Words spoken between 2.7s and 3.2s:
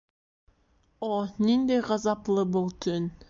төн!